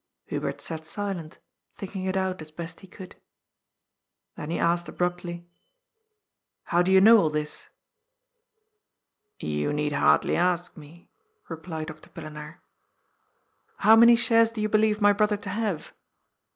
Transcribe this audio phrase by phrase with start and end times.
[0.25, 1.37] Hubert sat silent,
[1.75, 3.17] thinking it out as best he could.
[4.35, 5.47] Then he asked abruptly:"
[6.71, 7.69] How do you know all this?
[9.39, 11.07] ^" You need hardly ask me,"
[11.49, 12.09] replied Dr.
[12.09, 12.61] Pillenaar.
[13.77, 15.93] "How many shares do you believe my brother to have?"